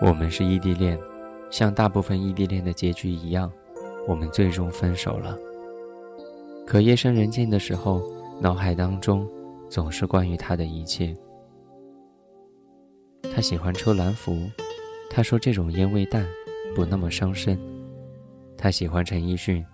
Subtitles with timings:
[0.00, 0.98] 我们是异地恋，
[1.50, 3.50] 像大部分异地恋的结局一样，
[4.06, 5.36] 我们最终分手了。
[6.66, 8.02] 可夜深人静的时候，
[8.40, 9.28] 脑海当中
[9.68, 11.16] 总是关于他的一切。
[13.34, 14.48] 他喜欢抽蓝福，
[15.10, 16.26] 他说这种烟味淡，
[16.74, 17.58] 不那么伤身。
[18.56, 19.64] 他喜欢陈奕迅，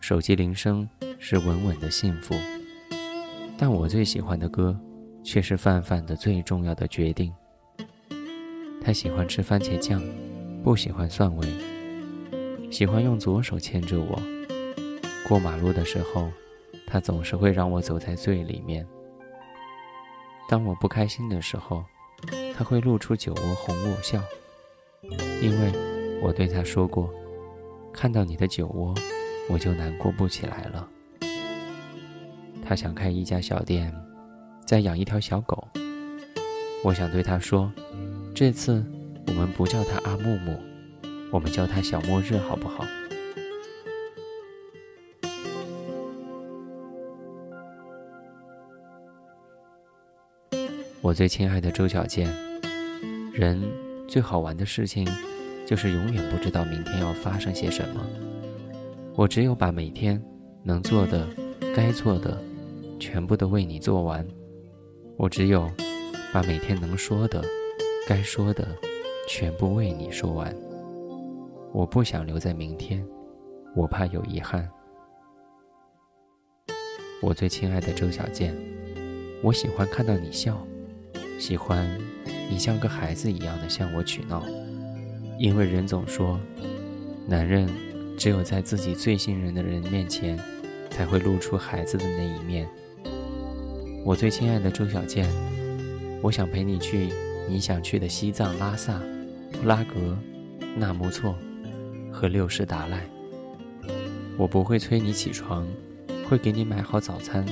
[0.00, 0.88] 手机铃声
[1.18, 2.34] 是稳稳的幸福。
[3.56, 4.78] 但我最喜欢的歌，
[5.22, 7.32] 却是范范的最重要的决定。
[8.88, 10.02] 他喜欢吃番茄酱，
[10.64, 11.46] 不喜欢蒜味。
[12.70, 14.18] 喜欢用左手牵着我，
[15.28, 16.30] 过马路的时候，
[16.86, 18.86] 他总是会让我走在最里面。
[20.48, 21.84] 当我不开心的时候，
[22.56, 24.22] 他会露出酒窝哄我笑，
[25.42, 25.70] 因为
[26.22, 27.12] 我对他说过，
[27.92, 28.94] 看到你的酒窝，
[29.50, 30.88] 我就难过不起来了。
[32.66, 33.94] 他想开一家小店，
[34.64, 35.68] 再养一条小狗。
[36.82, 37.70] 我想对他说，
[38.38, 38.84] 这次
[39.26, 40.56] 我们不叫他阿木木，
[41.32, 42.84] 我们叫他小末日，好不好？
[51.00, 52.32] 我最亲爱的周小健，
[53.32, 53.60] 人
[54.06, 55.04] 最好玩的事情，
[55.66, 58.06] 就是永远不知道明天要发生些什么。
[59.16, 60.22] 我只有把每天
[60.62, 61.26] 能做的、
[61.74, 62.40] 该做的。
[63.00, 64.24] 全部都为你做完，
[65.16, 65.68] 我只有
[66.32, 67.44] 把每天能说的、
[68.08, 68.66] 该说的，
[69.28, 70.50] 全部为你说完。
[71.74, 73.06] 我不想留在明天，
[73.76, 74.66] 我怕有遗憾。
[77.20, 78.56] 我最亲爱的周小健，
[79.42, 80.56] 我喜欢看到你笑，
[81.38, 81.86] 喜欢
[82.48, 84.42] 你像个孩子一样的向我取闹，
[85.38, 86.40] 因为人总说，
[87.26, 87.68] 男人
[88.16, 90.40] 只有在自己最信任的人面前，
[90.88, 92.66] 才会露出孩子的那一面。
[94.02, 95.28] 我最亲爱的周小健，
[96.22, 97.10] 我想陪你去
[97.48, 99.00] 你想去的西藏、拉萨、
[99.52, 100.16] 布拉格、
[100.76, 101.34] 纳木错
[102.12, 103.08] 和六世达赖。
[104.36, 105.66] 我不会催你起床，
[106.28, 107.46] 会给你买好早餐。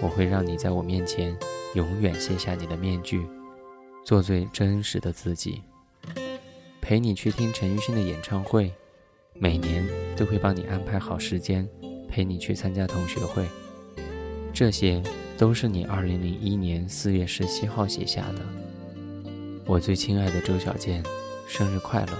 [0.00, 1.36] 我会让你在我面前
[1.74, 3.26] 永远卸下你的面具，
[4.04, 5.62] 做最真实的自己。
[6.80, 8.72] 陪你去听陈奕迅的演唱会，
[9.34, 9.86] 每年
[10.16, 11.68] 都会帮你安排好时间，
[12.08, 13.46] 陪你去参加同学会。
[14.52, 15.02] 这些。
[15.38, 18.71] 都是你二零零一年四月十七号写下的。
[19.66, 21.02] 我最亲爱的周小健，
[21.46, 22.12] 生日快乐！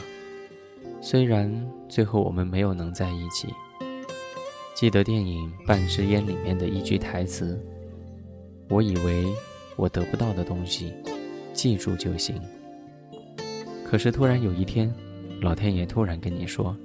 [1.00, 1.52] 虽然
[1.88, 3.48] 最后我们没有能在一起，
[4.74, 7.60] 记得电影《半支烟》里面的一句台词
[8.70, 9.26] ：“我以为
[9.76, 10.94] 我得不到的东西，
[11.52, 12.40] 记住就行。
[13.84, 14.92] 可是突然有一天，
[15.40, 16.76] 老天爷突然跟你说：‘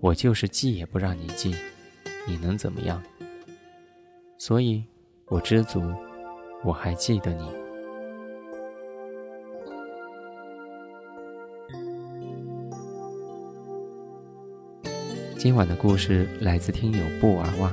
[0.00, 1.54] 我就是记也不让你记，
[2.26, 3.02] 你能怎么样？’
[4.38, 4.82] 所以。”
[5.28, 5.80] 我知足，
[6.62, 7.63] 我还记得你。
[15.44, 17.70] 今晚的故事来自听友布娃娃，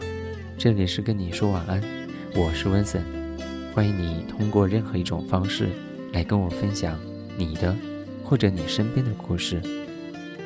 [0.57, 1.81] 这里是跟你说晚安，
[2.35, 3.01] 我是温森，
[3.73, 5.69] 欢迎你通过任何一种方式
[6.11, 6.99] 来跟我分享
[7.37, 7.73] 你的
[8.25, 9.61] 或者你身边的故事。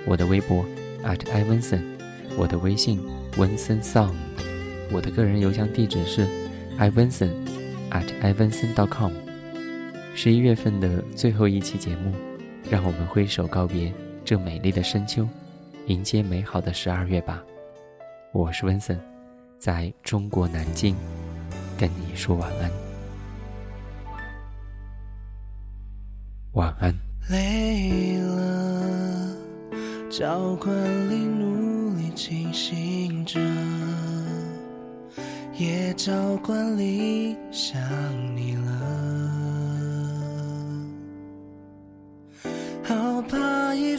[0.06, 0.64] 我的微博
[1.04, 1.82] at i 温森，
[2.38, 3.02] 我的微信
[3.38, 4.14] 温森 song，
[4.92, 6.28] 我的个人邮箱地址是。
[6.78, 7.32] ivanson
[7.90, 9.12] at ivanson dot com，
[10.14, 12.14] 十一月份的最后一期节目，
[12.70, 13.92] 让我们挥手告别
[14.24, 15.28] 这美丽的深秋，
[15.88, 17.44] 迎接美好的十二月吧。
[18.32, 19.00] 我是温森，
[19.60, 20.96] 在中国南京
[21.78, 22.72] 跟你说晚安，
[26.54, 26.92] 晚安。
[27.30, 29.38] 累了，
[30.10, 30.76] 教官
[31.10, 33.40] 里努力清醒着。
[35.54, 37.80] 也照惯例想
[38.36, 39.75] 你了，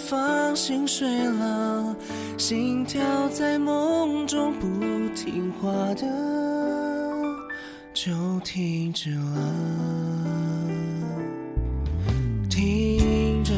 [0.08, 1.96] 放心睡了，
[2.38, 4.66] 心跳在梦中不
[5.16, 6.06] 听话的
[7.92, 8.12] 就
[8.44, 9.52] 停止了，
[12.48, 13.52] 听着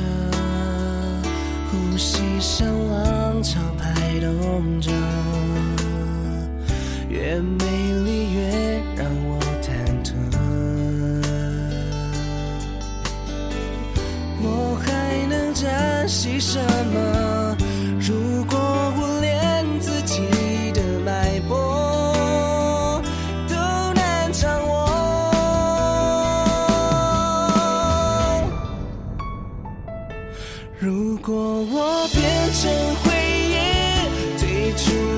[1.70, 4.90] 呼吸像浪潮拍动着。
[7.10, 7.38] 越
[16.08, 16.58] 惜什
[16.94, 17.56] 么？
[18.00, 20.22] 如果我连自己
[20.72, 23.02] 的脉搏
[23.46, 23.54] 都
[23.92, 24.88] 难掌握，
[30.78, 32.72] 如果我变成
[33.04, 33.12] 回
[33.50, 33.56] 忆，
[34.38, 35.17] 退出。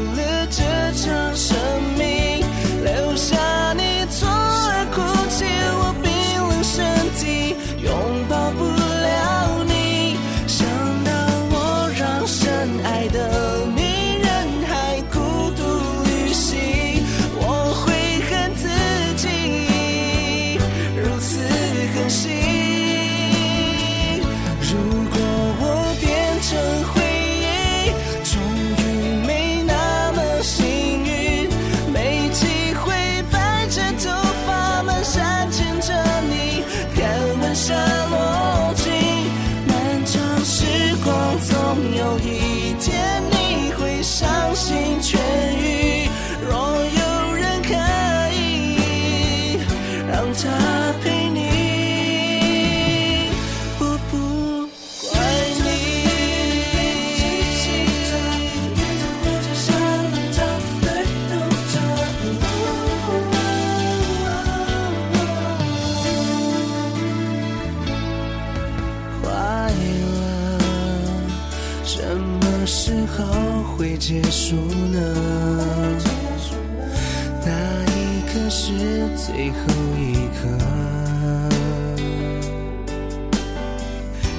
[78.32, 78.72] 可是
[79.16, 79.56] 最后
[79.98, 80.46] 一刻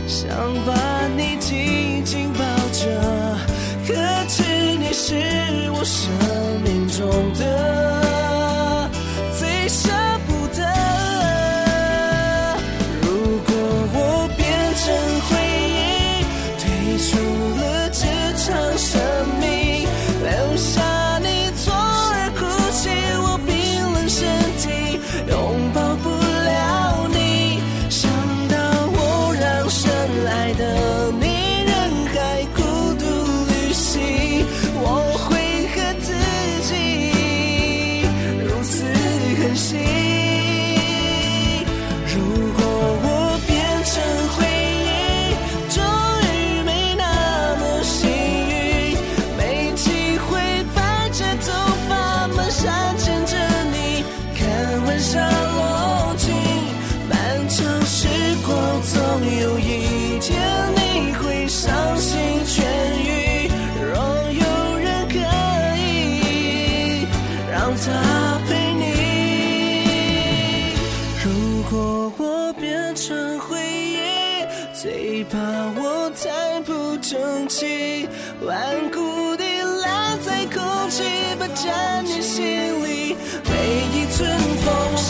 [0.08, 0.30] 想
[0.66, 2.40] 把你紧紧抱
[2.72, 3.38] 着
[3.86, 3.94] 可
[4.30, 4.44] 知
[4.78, 5.14] 你是
[5.72, 6.10] 我生
[6.64, 7.71] 命中的
[59.72, 60.40] 一天
[60.76, 62.62] 你会伤心痊
[63.04, 63.96] 愈，若
[64.32, 64.44] 有
[64.78, 65.16] 人可
[65.78, 67.08] 以
[67.50, 68.84] 让他陪你。
[71.24, 71.26] 如
[71.70, 73.98] 果我变成回忆，
[74.74, 75.38] 最怕
[75.78, 78.08] 我太不争气，
[78.42, 79.44] 顽固地
[79.82, 81.04] 赖在空气，
[81.40, 82.44] 不占你心
[82.84, 83.16] 里
[83.46, 83.52] 每
[83.94, 84.30] 一寸
[84.66, 85.01] 风。